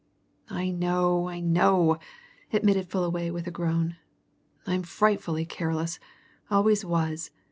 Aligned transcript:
"I 0.49 0.71
know 0.71 1.29
I 1.29 1.41
know!" 1.41 1.99
admitted 2.51 2.87
Fullaway 2.89 3.29
with 3.29 3.45
a 3.45 3.51
groan. 3.51 3.97
"I'm 4.65 4.81
frightfully 4.81 5.45
careless 5.45 5.99
always 6.49 6.83
was. 6.83 7.29